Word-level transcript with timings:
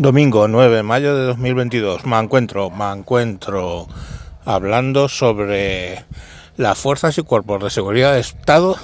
Domingo 0.00 0.48
9 0.48 0.76
de 0.76 0.82
mayo 0.82 1.14
de 1.14 1.24
2022. 1.24 2.06
Me 2.06 2.18
encuentro, 2.18 2.70
me 2.70 2.90
encuentro 2.90 3.86
hablando 4.46 5.10
sobre 5.10 6.06
las 6.56 6.78
fuerzas 6.78 7.18
y 7.18 7.22
cuerpos 7.22 7.62
de 7.62 7.68
seguridad 7.68 8.14
de 8.14 8.20
Estado 8.20 8.78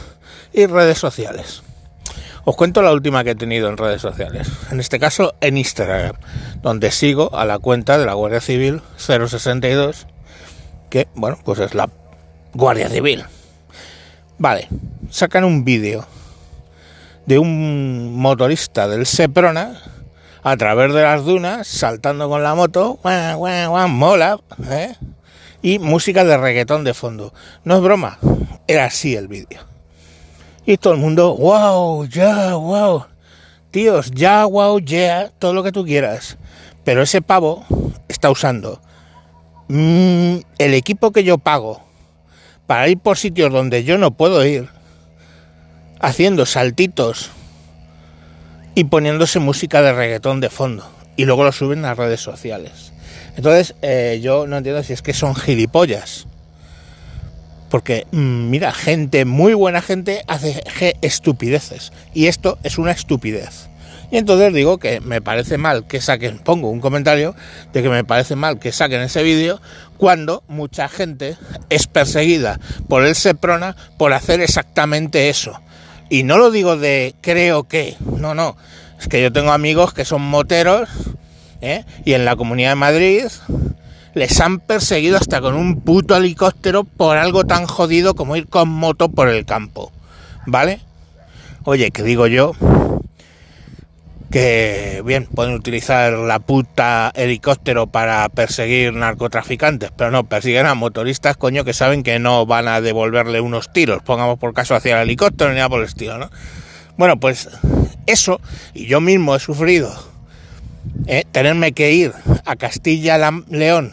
y 0.52 0.66
redes 0.66 0.98
sociales. 0.98 1.62
Os 2.44 2.54
cuento 2.54 2.82
la 2.82 2.92
última 2.92 3.24
que 3.24 3.30
he 3.30 3.34
tenido 3.34 3.70
en 3.70 3.78
redes 3.78 4.02
sociales. 4.02 4.46
En 4.70 4.78
este 4.78 4.98
caso 4.98 5.34
en 5.40 5.56
Instagram, 5.56 6.16
donde 6.60 6.90
sigo 6.90 7.34
a 7.34 7.46
la 7.46 7.58
cuenta 7.60 7.96
de 7.96 8.04
la 8.04 8.12
Guardia 8.12 8.42
Civil 8.42 8.82
062, 8.98 10.06
que, 10.90 11.08
bueno, 11.14 11.38
pues 11.42 11.60
es 11.60 11.74
la 11.74 11.88
Guardia 12.52 12.90
Civil. 12.90 13.24
Vale, 14.36 14.68
sacan 15.08 15.44
un 15.44 15.64
vídeo 15.64 16.04
de 17.24 17.38
un 17.38 18.14
motorista 18.20 18.86
del 18.86 19.06
Seprona 19.06 19.80
a 20.46 20.56
través 20.56 20.94
de 20.94 21.02
las 21.02 21.24
dunas, 21.24 21.66
saltando 21.66 22.28
con 22.28 22.40
la 22.40 22.54
moto, 22.54 23.00
guau, 23.02 23.38
guau, 23.38 23.70
guau, 23.70 23.88
mola, 23.88 24.38
¿eh? 24.70 24.94
y 25.60 25.80
música 25.80 26.22
de 26.22 26.36
reggaetón 26.36 26.84
de 26.84 26.94
fondo. 26.94 27.34
No 27.64 27.74
es 27.74 27.82
broma, 27.82 28.20
era 28.68 28.84
así 28.84 29.16
el 29.16 29.26
vídeo. 29.26 29.58
Y 30.64 30.76
todo 30.76 30.92
el 30.92 31.00
mundo, 31.00 31.36
wow, 31.36 32.06
ya, 32.06 32.54
wow. 32.54 33.06
Tíos, 33.72 34.12
ya, 34.12 34.44
wow, 34.44 34.78
ya, 34.78 35.32
todo 35.40 35.52
lo 35.52 35.64
que 35.64 35.72
tú 35.72 35.84
quieras. 35.84 36.38
Pero 36.84 37.02
ese 37.02 37.22
pavo 37.22 37.64
está 38.06 38.30
usando 38.30 38.80
mm, 39.66 40.36
el 40.58 40.74
equipo 40.74 41.10
que 41.10 41.24
yo 41.24 41.38
pago 41.38 41.82
para 42.68 42.88
ir 42.88 43.00
por 43.00 43.18
sitios 43.18 43.52
donde 43.52 43.82
yo 43.82 43.98
no 43.98 44.12
puedo 44.12 44.46
ir, 44.46 44.68
haciendo 45.98 46.46
saltitos 46.46 47.32
y 48.76 48.84
poniéndose 48.84 49.40
música 49.40 49.80
de 49.80 49.94
reggaetón 49.94 50.40
de 50.40 50.50
fondo. 50.50 50.86
Y 51.16 51.24
luego 51.24 51.44
lo 51.44 51.50
suben 51.50 51.86
a 51.86 51.94
redes 51.94 52.20
sociales. 52.20 52.92
Entonces, 53.34 53.74
eh, 53.80 54.20
yo 54.22 54.46
no 54.46 54.58
entiendo 54.58 54.82
si 54.82 54.92
es 54.92 55.00
que 55.00 55.14
son 55.14 55.34
gilipollas. 55.34 56.26
Porque, 57.70 58.06
mm, 58.12 58.50
mira, 58.50 58.72
gente, 58.72 59.24
muy 59.24 59.54
buena 59.54 59.80
gente, 59.80 60.22
hace 60.28 60.62
estupideces. 61.00 61.90
Y 62.12 62.26
esto 62.26 62.58
es 62.64 62.76
una 62.76 62.92
estupidez. 62.92 63.70
Y 64.10 64.18
entonces 64.18 64.52
digo 64.52 64.76
que 64.76 65.00
me 65.00 65.22
parece 65.22 65.56
mal 65.56 65.86
que 65.86 66.02
saquen, 66.02 66.38
pongo 66.38 66.68
un 66.68 66.80
comentario 66.80 67.34
de 67.72 67.82
que 67.82 67.88
me 67.88 68.04
parece 68.04 68.36
mal 68.36 68.58
que 68.58 68.72
saquen 68.72 69.00
ese 69.00 69.22
vídeo 69.22 69.60
cuando 69.96 70.44
mucha 70.48 70.88
gente 70.88 71.36
es 71.70 71.86
perseguida 71.86 72.60
por 72.88 73.04
el 73.04 73.14
Seprona 73.14 73.74
por 73.96 74.12
hacer 74.12 74.42
exactamente 74.42 75.30
eso. 75.30 75.60
Y 76.08 76.22
no 76.22 76.38
lo 76.38 76.50
digo 76.50 76.76
de 76.76 77.14
creo 77.20 77.64
que, 77.64 77.96
no, 78.18 78.34
no. 78.34 78.56
Es 78.98 79.08
que 79.08 79.20
yo 79.20 79.32
tengo 79.32 79.52
amigos 79.52 79.92
que 79.92 80.04
son 80.04 80.22
moteros 80.22 80.88
¿eh? 81.60 81.84
y 82.04 82.14
en 82.14 82.24
la 82.24 82.36
Comunidad 82.36 82.70
de 82.70 82.76
Madrid 82.76 83.24
les 84.14 84.40
han 84.40 84.60
perseguido 84.60 85.18
hasta 85.18 85.40
con 85.40 85.54
un 85.54 85.80
puto 85.82 86.16
helicóptero 86.16 86.84
por 86.84 87.18
algo 87.18 87.44
tan 87.44 87.66
jodido 87.66 88.14
como 88.14 88.36
ir 88.36 88.48
con 88.48 88.68
moto 88.68 89.10
por 89.10 89.28
el 89.28 89.44
campo. 89.44 89.92
¿Vale? 90.46 90.80
Oye, 91.64 91.90
que 91.90 92.02
digo 92.02 92.26
yo 92.26 92.52
que 94.30 95.02
bien, 95.04 95.26
pueden 95.26 95.54
utilizar 95.54 96.12
la 96.12 96.38
puta 96.38 97.12
helicóptero 97.14 97.86
para 97.86 98.28
perseguir 98.28 98.92
narcotraficantes, 98.92 99.90
pero 99.96 100.10
no, 100.10 100.24
persiguen 100.24 100.66
a 100.66 100.74
motoristas, 100.74 101.36
coño, 101.36 101.64
que 101.64 101.72
saben 101.72 102.02
que 102.02 102.18
no 102.18 102.46
van 102.46 102.68
a 102.68 102.80
devolverle 102.80 103.40
unos 103.40 103.72
tiros, 103.72 104.02
pongamos 104.02 104.38
por 104.38 104.52
caso 104.54 104.74
hacia 104.74 104.96
el 104.96 105.08
helicóptero 105.08 105.50
ni 105.50 105.56
nada 105.56 105.68
por 105.68 105.80
el 105.80 105.86
estilo, 105.86 106.18
¿no? 106.18 106.30
Bueno, 106.96 107.18
pues 107.18 107.48
eso, 108.06 108.40
y 108.74 108.86
yo 108.86 109.00
mismo 109.00 109.36
he 109.36 109.40
sufrido 109.40 109.94
eh, 111.06 111.24
tenerme 111.30 111.72
que 111.72 111.92
ir 111.92 112.12
a 112.44 112.56
Castilla-León 112.56 113.92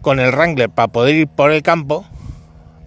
con 0.00 0.20
el 0.20 0.30
Wrangler 0.30 0.70
para 0.70 0.88
poder 0.88 1.16
ir 1.16 1.28
por 1.28 1.50
el 1.50 1.62
campo, 1.62 2.06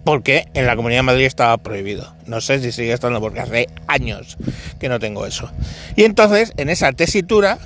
porque 0.04 0.46
en 0.54 0.66
la 0.66 0.76
Comunidad 0.76 1.00
de 1.00 1.04
Madrid 1.04 1.26
estaba 1.26 1.56
prohibido. 1.58 2.12
No 2.26 2.40
sé 2.40 2.60
si 2.60 2.72
sigue 2.72 2.92
estando 2.92 3.20
porque 3.20 3.40
hace 3.40 3.68
años 3.86 4.36
que 4.78 4.88
no 4.88 4.98
tengo 4.98 5.26
eso. 5.26 5.50
Y 5.96 6.04
entonces, 6.04 6.52
en 6.56 6.68
esa 6.68 6.92
tesitura, 6.92 7.58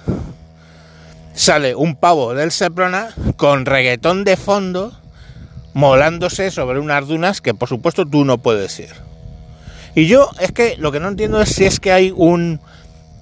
sale 1.34 1.74
un 1.74 1.96
pavo 1.96 2.34
del 2.34 2.50
Seprona 2.50 3.10
con 3.36 3.66
reggaetón 3.66 4.24
de 4.24 4.36
fondo, 4.36 4.98
molándose 5.74 6.50
sobre 6.50 6.78
unas 6.78 7.06
dunas 7.06 7.40
que 7.40 7.54
por 7.54 7.68
supuesto 7.68 8.06
tú 8.06 8.24
no 8.24 8.38
puedes 8.38 8.78
ir. 8.78 8.90
Y 9.94 10.06
yo 10.06 10.30
es 10.40 10.52
que 10.52 10.76
lo 10.76 10.90
que 10.90 11.00
no 11.00 11.08
entiendo 11.08 11.40
es 11.40 11.50
si 11.50 11.64
es 11.64 11.78
que 11.78 11.92
hay 11.92 12.12
un... 12.14 12.60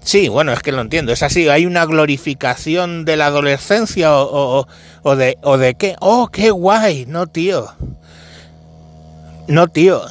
Sí, 0.05 0.29
bueno, 0.29 0.53
es 0.53 0.61
que 0.61 0.73
lo 0.73 0.81
entiendo, 0.81 1.13
es 1.13 1.23
así, 1.23 1.49
hay 1.49 1.65
una 1.65 1.85
glorificación 1.85 3.05
de 3.05 3.17
la 3.17 3.27
adolescencia 3.27 4.17
o, 4.17 4.67
o, 5.03 5.17
de, 5.17 5.39
o 5.43 5.59
de 5.59 5.75
qué. 5.75 5.95
Oh, 6.01 6.27
qué 6.27 6.51
guay, 6.51 7.07
no, 7.07 7.29
tío. 7.29 7.69
No, 9.49 9.69
tío. 9.69 10.03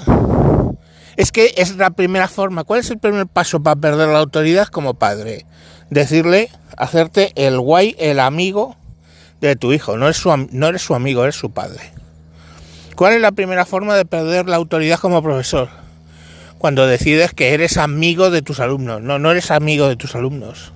Es 1.16 1.32
que 1.32 1.54
es 1.58 1.76
la 1.78 1.92
primera 1.92 2.28
forma. 2.28 2.64
¿Cuál 2.64 2.82
es 2.82 2.90
el 2.90 3.00
primer 3.00 3.28
paso 3.28 3.62
para 3.62 3.80
perder 3.80 4.10
la 4.10 4.20
autoridad 4.20 4.68
como 4.68 4.94
padre? 4.94 5.46
Decirle, 5.90 6.50
hacerte 6.78 7.32
el 7.36 7.60
guay, 7.60 7.96
el 8.00 8.20
amigo 8.20 8.76
de 9.40 9.56
tu 9.56 9.74
hijo. 9.74 9.98
No 9.98 10.06
eres 10.06 10.18
su, 10.18 10.36
no 10.52 10.68
eres 10.68 10.82
su 10.82 10.96
amigo, 10.96 11.24
eres 11.24 11.36
su 11.36 11.52
padre. 11.52 11.82
¿Cuál 12.96 13.14
es 13.14 13.22
la 13.22 13.32
primera 13.32 13.66
forma 13.66 13.96
de 13.96 14.06
perder 14.06 14.48
la 14.48 14.58
autoridad 14.58 15.00
como 15.00 15.24
profesor? 15.24 15.70
Cuando 16.58 16.86
decides 16.86 17.34
que 17.34 17.54
eres 17.54 17.78
amigo 17.78 18.30
de 18.30 18.42
tus 18.42 18.60
alumnos. 18.60 19.02
No, 19.02 19.18
no 19.18 19.32
eres 19.32 19.50
amigo 19.50 19.88
de 19.88 19.96
tus 19.96 20.16
alumnos. 20.16 20.74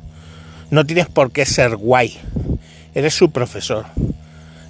No 0.72 0.86
tienes 0.86 1.08
por 1.08 1.32
qué 1.32 1.46
ser 1.46 1.76
guay. 1.76 2.20
Eres 2.94 3.14
su 3.14 3.32
profesor 3.32 3.86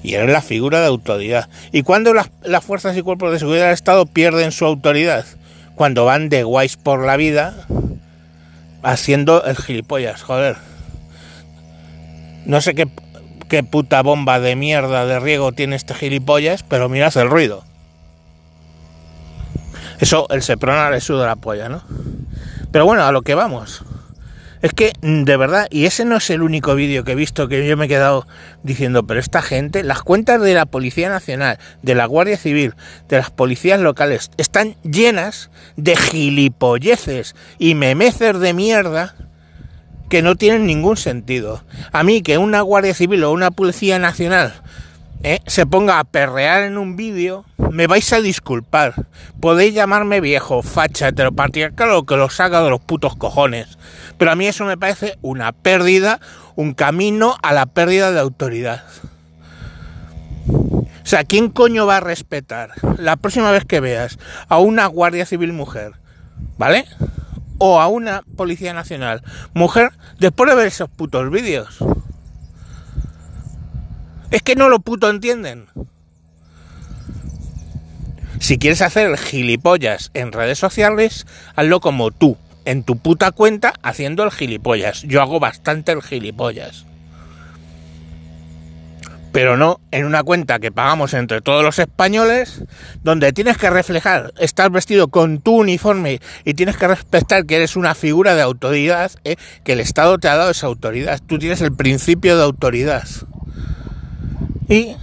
y 0.05 0.13
eres 0.13 0.29
la 0.29 0.41
figura 0.41 0.81
de 0.81 0.87
autoridad. 0.87 1.49
¿Y 1.71 1.81
cuando 1.81 2.13
las, 2.13 2.29
las, 2.43 2.63
fuerzas 2.63 2.95
y 2.95 3.01
cuerpos 3.01 3.31
de 3.31 3.39
seguridad 3.39 3.65
del 3.65 3.73
Estado 3.73 4.05
pierden 4.05 4.51
su 4.51 4.63
autoridad? 4.65 5.25
Cuando 5.73 6.05
van 6.05 6.29
de 6.29 6.43
guays 6.43 6.77
por 6.77 7.03
la 7.03 7.17
vida 7.17 7.55
haciendo 8.83 9.43
el 9.45 9.57
gilipollas, 9.57 10.21
joder. 10.21 10.57
No 12.45 12.61
sé 12.61 12.75
qué, 12.75 12.87
qué 13.49 13.63
puta 13.63 14.03
bomba 14.03 14.39
de 14.39 14.55
mierda 14.55 15.07
de 15.07 15.19
riego 15.19 15.53
tiene 15.53 15.75
este 15.75 15.95
gilipollas, 15.95 16.61
pero 16.61 16.87
mirad 16.87 17.17
el 17.17 17.27
ruido. 17.27 17.63
Eso 19.99 20.27
el 20.29 20.43
Seprona 20.43 20.91
le 20.91 21.01
suda 21.01 21.25
la 21.25 21.35
polla, 21.35 21.67
¿no? 21.67 21.81
Pero 22.71 22.85
bueno, 22.85 23.03
a 23.05 23.11
lo 23.11 23.23
que 23.23 23.33
vamos. 23.33 23.83
Es 24.65 24.73
que, 24.73 24.93
mm, 25.03 25.25
de 25.25 25.37
verdad, 25.37 25.67
y 25.69 25.85
ese 25.85 26.05
no 26.05 26.17
es 26.17 26.27
el 26.31 26.41
único 26.41 26.73
vídeo 26.73 27.03
que 27.03 27.11
he 27.11 27.15
visto 27.15 27.47
que 27.47 27.67
yo 27.67 27.77
me 27.77 27.85
he 27.85 27.87
quedado 27.87 28.25
diciendo, 28.63 29.05
pero 29.05 29.19
esta 29.19 29.43
gente, 29.43 29.83
las 29.83 30.01
cuentas 30.01 30.41
de 30.41 30.55
la 30.55 30.65
Policía 30.65 31.07
Nacional, 31.07 31.59
de 31.83 31.93
la 31.93 32.07
Guardia 32.07 32.35
Civil, 32.35 32.73
de 33.07 33.17
las 33.17 33.29
policías 33.29 33.79
locales, 33.79 34.31
están 34.37 34.75
llenas 34.81 35.51
de 35.75 35.95
gilipolleces 35.95 37.35
y 37.59 37.75
memeces 37.75 38.39
de 38.39 38.53
mierda 38.55 39.13
que 40.09 40.23
no 40.23 40.35
tienen 40.35 40.65
ningún 40.65 40.97
sentido. 40.97 41.63
A 41.91 42.01
mí 42.01 42.23
que 42.23 42.39
una 42.39 42.61
Guardia 42.61 42.95
Civil 42.95 43.23
o 43.23 43.33
una 43.33 43.51
Policía 43.51 43.99
Nacional 43.99 44.51
¿eh? 45.25 45.41
se 45.47 45.65
ponga 45.65 45.99
a 45.99 46.03
perrear 46.03 46.63
en 46.63 46.77
un 46.77 46.95
vídeo, 46.95 47.45
me 47.71 47.87
vais 47.87 48.13
a 48.13 48.21
disculpar. 48.21 49.07
Podéis 49.41 49.73
llamarme 49.73 50.21
viejo, 50.21 50.61
facha, 50.61 51.07
heteropatriarcal 51.07 51.91
o 51.91 52.05
que 52.05 52.15
lo 52.15 52.29
saca 52.29 52.61
de 52.61 52.69
los 52.69 52.79
putos 52.79 53.15
cojones. 53.15 53.77
Pero 54.17 54.31
a 54.31 54.35
mí 54.35 54.45
eso 54.45 54.65
me 54.65 54.77
parece 54.77 55.17
una 55.21 55.51
pérdida, 55.51 56.19
un 56.55 56.73
camino 56.73 57.35
a 57.41 57.53
la 57.53 57.65
pérdida 57.65 58.11
de 58.11 58.19
autoridad. 58.19 58.83
O 60.47 61.07
sea, 61.07 61.23
¿quién 61.23 61.49
coño 61.49 61.85
va 61.85 61.97
a 61.97 62.01
respetar 62.01 62.71
la 62.97 63.15
próxima 63.15 63.51
vez 63.51 63.65
que 63.65 63.79
veas 63.79 64.19
a 64.47 64.59
una 64.59 64.85
Guardia 64.85 65.25
Civil 65.25 65.53
mujer? 65.53 65.93
¿Vale? 66.57 66.85
O 67.57 67.81
a 67.81 67.87
una 67.87 68.21
Policía 68.35 68.73
Nacional 68.73 69.23
mujer 69.53 69.91
después 70.19 70.49
de 70.49 70.55
ver 70.55 70.67
esos 70.67 70.89
putos 70.89 71.29
vídeos. 71.31 71.79
Es 74.35 74.43
que 74.43 74.57
no 74.57 74.67
lo 74.67 74.81
puto 74.81 75.09
entienden. 75.09 75.67
Si 78.41 78.57
quieres 78.57 78.81
hacer 78.81 79.17
gilipollas 79.17 80.11
en 80.13 80.33
redes 80.33 80.59
sociales, 80.59 81.25
hazlo 81.55 81.79
como 81.79 82.11
tú, 82.11 82.35
en 82.65 82.83
tu 82.83 82.97
puta 82.97 83.31
cuenta, 83.31 83.71
haciendo 83.81 84.25
el 84.25 84.31
gilipollas. 84.31 85.03
Yo 85.03 85.21
hago 85.21 85.39
bastante 85.39 85.93
el 85.93 86.01
gilipollas. 86.01 86.85
Pero 89.31 89.55
no 89.55 89.79
en 89.91 90.03
una 90.03 90.21
cuenta 90.21 90.59
que 90.59 90.69
pagamos 90.69 91.13
entre 91.13 91.39
todos 91.39 91.63
los 91.63 91.79
españoles, 91.79 92.61
donde 93.03 93.31
tienes 93.31 93.57
que 93.57 93.69
reflejar, 93.69 94.33
estar 94.37 94.69
vestido 94.69 95.07
con 95.07 95.39
tu 95.39 95.61
uniforme 95.61 96.19
y 96.43 96.55
tienes 96.55 96.75
que 96.75 96.89
respetar 96.89 97.45
que 97.45 97.55
eres 97.55 97.77
una 97.77 97.95
figura 97.95 98.35
de 98.35 98.41
autoridad, 98.41 99.13
¿eh? 99.23 99.37
que 99.63 99.71
el 99.71 99.79
Estado 99.79 100.17
te 100.17 100.27
ha 100.27 100.35
dado 100.35 100.51
esa 100.51 100.67
autoridad. 100.67 101.21
Tú 101.25 101.39
tienes 101.39 101.61
el 101.61 101.73
principio 101.73 102.35
de 102.35 102.43
autoridad. 102.43 103.07
¿Y 104.67 104.95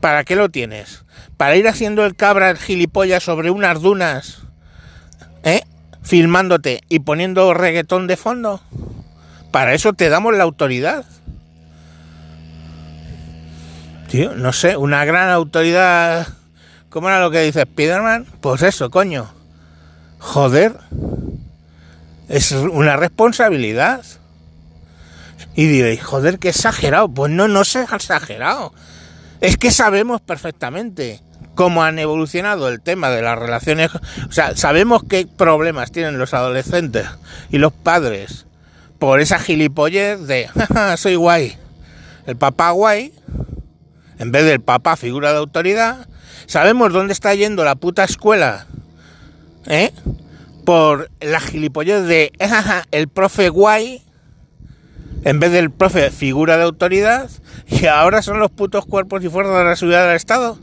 para 0.00 0.24
qué 0.24 0.36
lo 0.36 0.48
tienes? 0.48 1.04
¿Para 1.36 1.56
ir 1.56 1.68
haciendo 1.68 2.04
el 2.04 2.16
cabra 2.16 2.50
el 2.50 2.58
gilipollas 2.58 3.22
sobre 3.22 3.50
unas 3.50 3.80
dunas? 3.80 4.42
¿Eh? 5.44 5.62
Filmándote 6.02 6.82
y 6.88 7.00
poniendo 7.00 7.52
reggaetón 7.54 8.06
de 8.06 8.16
fondo. 8.16 8.60
Para 9.50 9.74
eso 9.74 9.92
te 9.92 10.08
damos 10.08 10.34
la 10.34 10.44
autoridad. 10.44 11.04
Tío, 14.08 14.34
no 14.34 14.52
sé, 14.52 14.76
una 14.76 15.04
gran 15.04 15.28
autoridad. 15.30 16.26
¿Cómo 16.88 17.08
era 17.08 17.20
lo 17.20 17.30
que 17.30 17.42
dice 17.42 17.62
Spiderman? 17.62 18.26
Pues 18.40 18.62
eso, 18.62 18.90
coño. 18.90 19.28
Joder. 20.18 20.74
Es 22.28 22.52
una 22.52 22.96
responsabilidad. 22.96 24.02
Y 25.54 25.66
diréis, 25.66 26.02
joder, 26.02 26.38
qué 26.38 26.50
exagerado. 26.50 27.08
Pues 27.08 27.30
no, 27.30 27.48
no 27.48 27.60
ha 27.60 27.96
exagerado. 27.96 28.72
Es 29.40 29.56
que 29.56 29.70
sabemos 29.70 30.20
perfectamente 30.20 31.20
cómo 31.54 31.82
han 31.82 31.98
evolucionado 31.98 32.68
el 32.68 32.80
tema 32.80 33.10
de 33.10 33.22
las 33.22 33.38
relaciones. 33.38 33.90
O 34.28 34.32
sea, 34.32 34.56
sabemos 34.56 35.02
qué 35.08 35.26
problemas 35.26 35.90
tienen 35.90 36.18
los 36.18 36.34
adolescentes 36.34 37.06
y 37.50 37.58
los 37.58 37.72
padres 37.72 38.46
por 38.98 39.20
esa 39.20 39.38
gilipollez 39.38 40.20
de, 40.26 40.48
soy 40.96 41.14
guay. 41.16 41.56
El 42.26 42.36
papá 42.36 42.70
guay, 42.70 43.12
en 44.18 44.32
vez 44.32 44.44
del 44.44 44.60
papá 44.60 44.96
figura 44.96 45.32
de 45.32 45.38
autoridad. 45.38 46.06
Sabemos 46.46 46.92
dónde 46.92 47.12
está 47.12 47.34
yendo 47.34 47.64
la 47.64 47.74
puta 47.74 48.04
escuela, 48.04 48.66
¿eh? 49.66 49.92
Por 50.64 51.10
la 51.20 51.40
gilipollez 51.40 52.04
de, 52.04 52.32
el 52.90 53.08
profe 53.08 53.48
guay 53.48 54.02
en 55.24 55.40
vez 55.40 55.52
del 55.52 55.70
profe 55.70 56.10
figura 56.10 56.56
de 56.56 56.64
autoridad, 56.64 57.30
y 57.66 57.86
ahora 57.86 58.22
son 58.22 58.38
los 58.38 58.50
putos 58.50 58.86
cuerpos 58.86 59.24
y 59.24 59.28
fuerzas 59.28 59.58
de 59.58 59.64
la 59.64 59.76
seguridad 59.76 60.06
del 60.06 60.16
Estado. 60.16 60.58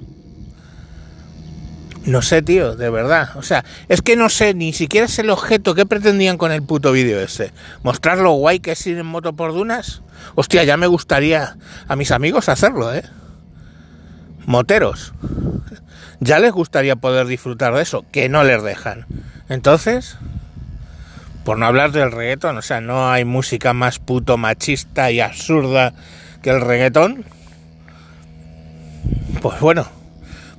No 2.06 2.22
sé, 2.22 2.44
tío, 2.44 2.76
de 2.76 2.90
verdad. 2.92 3.30
O 3.36 3.42
sea, 3.42 3.66
es 3.90 4.04
que 4.04 4.16
no 4.16 4.30
sé, 4.30 4.54
ni 4.54 4.74
siquiera 4.74 5.08
es 5.08 5.18
el 5.18 5.32
objeto 5.32 5.74
que 5.74 5.88
pretendían 5.88 6.38
con 6.38 6.52
el 6.52 6.62
puto 6.62 6.92
vídeo 6.92 7.20
ese. 7.20 7.52
Mostrar 7.82 8.20
lo 8.20 8.34
guay 8.34 8.60
que 8.60 8.74
es 8.74 8.88
ir 8.88 8.98
en 9.00 9.08
moto 9.08 9.34
por 9.34 9.54
dunas. 9.54 10.04
Hostia, 10.36 10.64
ya 10.64 10.78
me 10.78 10.86
gustaría 10.86 11.58
a 11.88 11.96
mis 11.96 12.12
amigos 12.12 12.48
hacerlo, 12.48 12.94
¿eh? 12.94 13.04
Moteros. 14.46 15.14
Ya 16.20 16.38
les 16.38 16.52
gustaría 16.52 16.96
poder 16.96 17.26
disfrutar 17.26 17.74
de 17.74 17.82
eso, 17.82 18.06
que 18.12 18.30
no 18.30 18.44
les 18.44 18.62
dejan. 18.62 19.08
Entonces, 19.50 20.18
por 21.46 21.60
no 21.60 21.68
hablar 21.68 21.92
del 21.92 22.12
reggaetón, 22.12 22.58
o 22.58 22.62
sea, 22.64 22.82
no 22.82 23.10
hay 23.10 23.24
música 23.24 23.72
más 23.72 24.00
puto 24.00 24.36
machista 24.36 25.12
y 25.12 25.22
absurda 25.22 25.94
que 26.42 26.50
el 26.50 26.60
reggaetón. 26.60 27.24
Pues 29.44 29.60
bueno, 29.60 29.88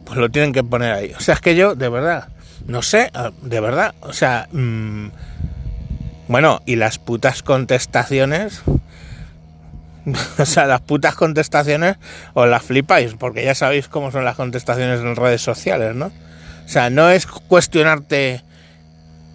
pues 0.05 0.17
lo 0.17 0.31
tienen 0.31 0.53
que 0.53 0.63
poner 0.63 0.93
ahí. 0.93 1.13
O 1.19 1.21
sea, 1.21 1.35
es 1.35 1.41
que 1.41 1.57
yo, 1.57 1.75
de 1.75 1.89
verdad, 1.89 2.29
no 2.69 2.83
sé, 2.83 3.11
ah, 3.15 3.33
de 3.43 3.59
verdad, 3.59 3.97
o 4.01 4.13
sea, 4.13 4.49
mmm, 4.53 5.09
bueno, 6.29 6.63
y 6.67 6.77
las 6.77 6.99
putas 7.01 7.43
contestaciones, 7.43 8.63
o 10.39 10.47
sea, 10.47 10.67
las 10.67 10.83
putas 10.83 11.17
contestaciones 11.17 11.97
os 12.33 12.49
las 12.49 12.63
flipáis, 12.63 13.15
porque 13.15 13.45
ya 13.45 13.57
sabéis 13.57 13.89
cómo 13.89 14.13
son 14.13 14.25
las 14.25 14.37
contestaciones 14.37 15.01
en 15.01 15.17
redes 15.17 15.43
sociales, 15.43 15.97
¿no? 15.97 16.07
O 16.65 16.69
sea, 16.69 16.91
no 16.91 17.11
es 17.11 17.27
cuestionarte 17.27 18.46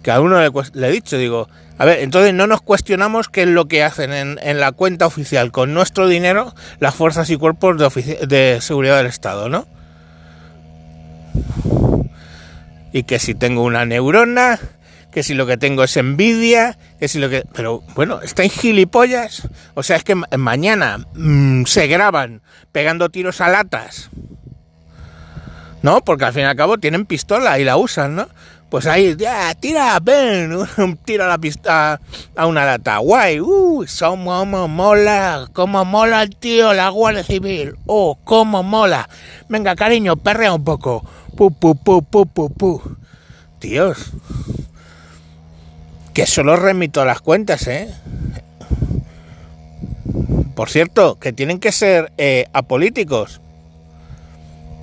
que 0.02 0.10
a 0.10 0.20
uno 0.20 0.40
le, 0.40 0.50
le, 0.74 0.88
he 0.88 0.92
dicho, 0.92 1.16
digo, 1.16 1.48
a 1.78 1.84
ver, 1.84 2.00
entonces 2.00 2.34
no 2.34 2.46
nos 2.46 2.60
cuestionamos 2.60 3.28
qué 3.28 3.42
es 3.42 3.48
lo 3.48 3.66
que 3.66 3.82
hacen 3.82 4.12
en, 4.12 4.38
en 4.42 4.60
la 4.60 4.72
cuenta 4.72 5.06
oficial 5.06 5.52
con 5.52 5.72
nuestro 5.74 6.08
dinero 6.08 6.54
las 6.80 6.94
fuerzas 6.94 7.30
y 7.30 7.36
cuerpos 7.36 7.78
de, 7.78 8.26
de, 8.26 8.60
seguridad 8.60 8.98
del 8.98 9.06
Estado, 9.06 9.48
¿no? 9.48 9.66
Y 12.92 13.04
que 13.04 13.18
si 13.18 13.34
tengo 13.34 13.62
una 13.62 13.86
neurona, 13.86 14.58
que 15.12 15.22
si 15.22 15.34
lo 15.34 15.46
que 15.46 15.56
tengo 15.56 15.84
es 15.84 15.96
envidia, 15.96 16.78
que 16.98 17.08
si 17.08 17.18
lo 17.18 17.30
que... 17.30 17.44
Pero 17.54 17.82
bueno, 17.94 18.20
en 18.22 18.50
gilipollas. 18.50 19.48
O 19.74 19.82
sea, 19.82 19.96
es 19.96 20.04
que 20.04 20.14
mañana 20.14 21.06
mmm, 21.14 21.64
se 21.64 21.86
graban 21.86 22.42
pegando 22.72 23.08
tiros 23.10 23.40
a 23.40 23.48
latas. 23.48 24.10
¿No? 25.82 26.02
Porque 26.04 26.24
al 26.24 26.32
fin 26.32 26.42
y 26.42 26.46
al 26.46 26.56
cabo 26.56 26.78
tienen 26.78 27.06
pistola 27.06 27.58
y 27.58 27.64
la 27.64 27.76
usan, 27.76 28.14
¿no? 28.14 28.28
Pues 28.72 28.86
ahí, 28.86 29.14
ya, 29.18 29.54
tira, 29.54 30.00
ven, 30.00 30.56
tira 31.04 31.28
la 31.28 31.36
pista 31.36 32.00
a 32.34 32.46
una 32.46 32.64
lata, 32.64 32.96
guay, 32.96 33.38
uh, 33.38 33.84
somos 33.86 34.48
mola, 34.48 35.46
como 35.52 35.84
mola 35.84 36.22
el 36.22 36.34
tío, 36.34 36.72
la 36.72 36.88
Guardia 36.88 37.22
Civil, 37.22 37.74
oh, 37.84 38.16
cómo 38.24 38.62
mola, 38.62 39.10
venga 39.50 39.76
cariño, 39.76 40.16
perrea 40.16 40.54
un 40.54 40.64
poco, 40.64 41.04
pu, 41.36 41.50
pu, 41.50 41.74
pu, 41.76 42.02
pu, 42.02 42.24
pu, 42.24 42.48
pu, 42.48 42.82
tíos, 43.58 44.12
que 46.14 46.24
solo 46.24 46.56
remito 46.56 47.04
las 47.04 47.20
cuentas, 47.20 47.68
eh, 47.68 47.92
por 50.54 50.70
cierto, 50.70 51.18
que 51.18 51.34
tienen 51.34 51.60
que 51.60 51.72
ser 51.72 52.10
eh, 52.16 52.46
apolíticos. 52.54 53.42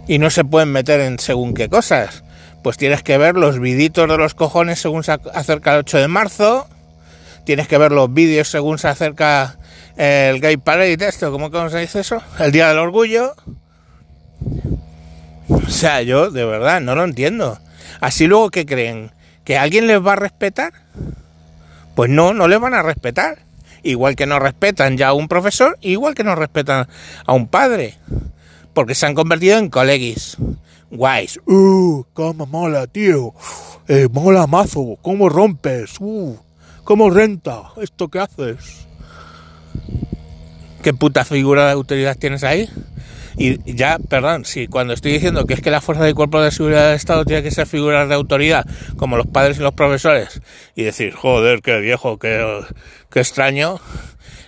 Y 0.08 0.20
no 0.20 0.30
se 0.30 0.44
pueden 0.44 0.72
meter 0.72 1.02
en 1.02 1.18
según 1.18 1.56
qué 1.56 1.70
cosas 1.70 2.24
pues 2.64 2.78
tienes 2.78 3.04
que 3.04 3.18
ver 3.18 3.36
los 3.36 3.60
viditos 3.60 4.08
de 4.08 4.18
los 4.18 4.34
cojones 4.36 4.80
según 4.80 5.04
se 5.04 5.14
acerca 5.34 5.74
el 5.74 5.80
8 5.80 5.98
de 5.98 6.08
marzo, 6.08 6.68
tienes 7.46 7.68
que 7.68 7.78
ver 7.78 7.92
los 7.92 8.14
vídeos 8.14 8.50
según 8.50 8.78
se 8.78 8.88
acerca 8.88 9.58
el 9.98 10.40
Gay 10.40 10.58
Parade, 10.58 11.08
esto, 11.08 11.32
¿cómo, 11.32 11.52
¿cómo 11.52 11.70
se 11.70 11.80
dice 11.80 12.00
eso? 12.00 12.22
El 12.40 12.52
Día 12.52 12.70
del 12.70 12.80
Orgullo. 12.80 13.36
O 15.50 15.70
sea, 15.70 16.02
yo 16.02 16.32
de 16.32 16.46
verdad 16.46 16.80
no 16.80 16.96
lo 16.96 17.04
entiendo. 17.04 17.60
Así 18.00 18.28
luego 18.28 18.50
que 18.50 18.66
creen 18.66 19.12
que 19.44 19.58
alguien 19.58 19.88
les 19.88 20.06
va 20.06 20.14
a 20.14 20.16
respetar, 20.16 20.72
pues 21.96 22.10
no, 22.10 22.34
no 22.34 22.48
les 22.48 22.60
van 22.60 22.74
a 22.74 22.82
respetar. 22.82 23.40
Igual 23.84 24.16
que 24.16 24.26
no 24.26 24.40
respetan 24.40 24.98
ya 24.98 25.10
a 25.10 25.14
un 25.14 25.28
profesor, 25.28 25.78
igual 25.82 26.16
que 26.16 26.24
no 26.24 26.36
respetan 26.36 26.88
a 27.26 27.34
un 27.34 27.48
padre, 27.48 27.98
porque 28.74 28.96
se 28.96 29.06
han 29.06 29.16
convertido 29.16 29.58
en 29.58 29.70
colegis 29.70 30.38
guays. 30.92 31.40
Uh, 31.46 32.04
cómo 32.14 32.46
mola, 32.46 32.88
tío. 32.88 33.34
Eh, 33.88 34.08
mola 34.12 34.48
mazo. 34.48 34.98
Cómo 35.02 35.30
rompes. 35.30 35.96
Uh, 36.00 36.38
cómo 36.84 37.10
renta. 37.10 37.72
Esto 37.82 38.10
que 38.10 38.20
haces. 38.20 38.88
¿Qué 40.82 40.94
puta 40.94 41.26
figura 41.26 41.66
de 41.66 41.74
autoridad 41.74 42.18
tienes 42.18 42.44
ahí? 42.44 42.70
Y 43.38 43.74
ya, 43.74 44.00
perdón, 44.10 44.44
si 44.44 44.68
cuando 44.68 44.94
estoy 44.94 45.14
diciendo 45.14 45.46
que 45.46 45.54
es 45.54 45.62
que 45.62 45.72
la 45.72 45.80
fuerza 45.80 46.04
de 46.04 46.14
cuerpo 46.14 46.42
de 46.42 46.52
seguridad 46.52 46.88
del 46.88 46.96
Estado 46.96 47.24
tiene 47.24 47.42
que 47.42 47.52
ser 47.52 47.68
figuras 47.68 48.10
de 48.10 48.16
autoridad, 48.16 48.66
como 48.98 49.16
los 49.16 49.28
padres 49.28 49.58
y 49.58 49.62
los 49.62 49.74
profesores, 49.74 50.42
y 50.76 50.84
decir, 50.84 51.14
joder, 51.14 51.62
qué 51.62 51.80
viejo, 51.80 52.20
qué, 52.20 52.62
qué 53.10 53.20
extraño, 53.20 53.80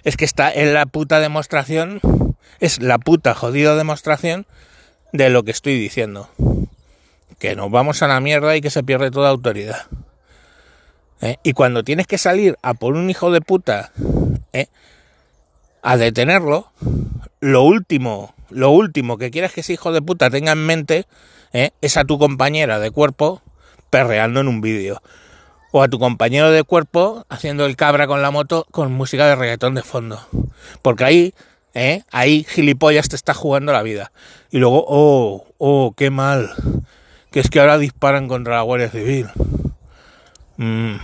es 0.03 0.17
que 0.17 0.25
está 0.25 0.51
en 0.51 0.73
la 0.73 0.85
puta 0.85 1.21
demostración, 1.21 2.01
es 2.59 2.81
la 2.81 2.97
puta 2.97 3.33
jodida 3.33 3.77
demostración 3.77 4.45
de 5.11 5.29
lo 5.29 5.43
que 5.43 5.51
estoy 5.51 5.77
diciendo. 5.77 6.29
Que 7.39 7.55
nos 7.55 7.71
vamos 7.71 8.01
a 8.01 8.07
la 8.07 8.19
mierda 8.19 8.55
y 8.55 8.61
que 8.61 8.69
se 8.69 8.83
pierde 8.83 9.11
toda 9.11 9.29
autoridad. 9.29 9.87
¿Eh? 11.21 11.37
Y 11.43 11.53
cuando 11.53 11.83
tienes 11.83 12.07
que 12.07 12.17
salir 12.17 12.57
a 12.61 12.73
por 12.73 12.95
un 12.95 13.09
hijo 13.09 13.31
de 13.31 13.41
puta 13.41 13.91
¿eh? 14.53 14.67
a 15.83 15.97
detenerlo, 15.97 16.71
lo 17.39 17.63
último, 17.63 18.33
lo 18.49 18.71
último 18.71 19.17
que 19.17 19.31
quieres 19.31 19.53
que 19.53 19.61
ese 19.61 19.73
hijo 19.73 19.91
de 19.91 20.01
puta 20.01 20.29
tenga 20.29 20.51
en 20.51 20.65
mente 20.65 21.05
¿eh? 21.53 21.71
es 21.81 21.97
a 21.97 22.05
tu 22.05 22.17
compañera 22.17 22.79
de 22.79 22.91
cuerpo 22.91 23.41
perreando 23.89 24.39
en 24.39 24.47
un 24.47 24.61
vídeo. 24.61 25.01
O 25.71 25.81
a 25.81 25.87
tu 25.87 25.99
compañero 25.99 26.51
de 26.51 26.63
cuerpo 26.63 27.25
haciendo 27.29 27.65
el 27.65 27.77
cabra 27.77 28.07
con 28.07 28.21
la 28.21 28.31
moto 28.31 28.65
con 28.71 28.91
música 28.91 29.27
de 29.27 29.35
reggaetón 29.35 29.75
de 29.75 29.83
fondo. 29.83 30.19
Porque 30.81 31.05
ahí 31.05 31.33
¿eh? 31.73 32.03
Ahí 32.11 32.45
gilipollas 32.47 33.09
te 33.09 33.15
está 33.15 33.33
jugando 33.33 33.71
la 33.71 33.83
vida. 33.83 34.11
Y 34.49 34.57
luego, 34.57 34.85
oh, 34.87 35.45
oh, 35.57 35.93
qué 35.95 36.09
mal. 36.09 36.51
Que 37.31 37.39
es 37.39 37.49
que 37.49 37.59
ahora 37.59 37.77
disparan 37.77 38.27
contra 38.27 38.55
la 38.55 38.61
Guardia 38.61 38.89
Civil. 38.89 39.27
Mm, 40.57 40.95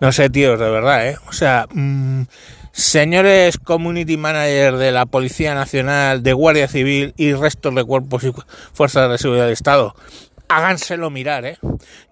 no 0.00 0.12
sé, 0.12 0.30
tíos, 0.30 0.58
de 0.58 0.70
verdad, 0.70 1.08
¿eh? 1.08 1.16
O 1.28 1.32
sea, 1.32 1.66
mm, 1.72 2.22
señores 2.72 3.58
community 3.58 4.16
manager 4.16 4.76
de 4.76 4.92
la 4.92 5.06
Policía 5.06 5.54
Nacional, 5.54 6.22
de 6.22 6.32
Guardia 6.32 6.68
Civil 6.68 7.12
y 7.16 7.32
restos 7.32 7.74
de 7.74 7.84
cuerpos 7.84 8.22
y 8.24 8.32
fuerzas 8.72 9.10
de 9.10 9.18
seguridad 9.18 9.44
del 9.44 9.52
Estado, 9.52 9.94
háganselo 10.48 11.10
mirar, 11.10 11.44
¿eh? 11.44 11.58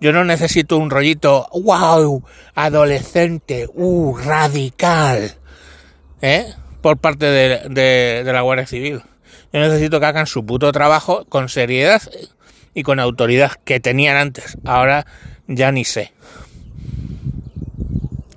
Yo 0.00 0.12
no 0.12 0.24
necesito 0.24 0.76
un 0.76 0.90
rollito, 0.90 1.48
wow, 1.52 2.22
adolescente, 2.54 3.66
uh, 3.72 4.16
radical, 4.16 5.36
¿eh? 6.20 6.52
Por 6.80 6.98
parte 6.98 7.26
de, 7.26 8.22
la 8.24 8.40
Guardia 8.40 8.66
Civil. 8.66 9.02
Yo 9.52 9.60
necesito 9.60 10.00
que 10.00 10.06
hagan 10.06 10.26
su 10.26 10.44
puto 10.44 10.72
trabajo 10.72 11.24
con 11.28 11.48
seriedad 11.48 12.02
y 12.74 12.82
con 12.82 13.00
autoridad 13.00 13.52
que 13.64 13.80
tenían 13.80 14.16
antes. 14.16 14.58
Ahora 14.64 15.06
ya 15.46 15.72
ni 15.72 15.84
sé. 15.84 16.12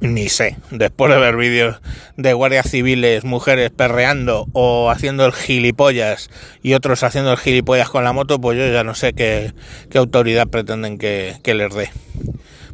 Ni 0.01 0.29
sé. 0.29 0.57
Después 0.71 1.11
de 1.11 1.19
ver 1.19 1.35
vídeos 1.35 1.81
de 2.15 2.33
guardias 2.33 2.69
civiles, 2.69 3.25
mujeres 3.25 3.69
perreando 3.69 4.47
o 4.53 4.89
haciendo 4.89 5.25
el 5.25 5.33
gilipollas 5.33 6.29
y 6.63 6.73
otros 6.73 7.03
haciendo 7.03 7.31
el 7.31 7.37
gilipollas 7.37 7.89
con 7.89 8.03
la 8.03 8.13
moto, 8.13 8.39
pues 8.39 8.57
yo 8.57 8.71
ya 8.71 8.83
no 8.83 8.95
sé 8.95 9.13
qué, 9.13 9.53
autoridad 9.93 10.47
pretenden 10.47 10.97
que 10.97 11.39
les 11.43 11.73
dé. 11.73 11.89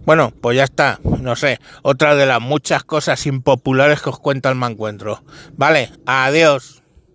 Bueno, 0.06 0.32
pues 0.42 0.56
ya 0.56 0.64
está, 0.64 1.00
no 1.04 1.36
sé, 1.36 1.60
otra 1.82 2.16
de 2.16 2.26
las 2.26 2.40
muchas 2.40 2.84
cosas 2.84 3.26
impopulares 3.26 4.02
que 4.02 4.10
os 4.10 4.20
cuenta 4.20 4.50
el 4.50 4.56
mancuentro. 4.56 5.24
Vale, 5.58 5.92
adiós. 6.06 6.85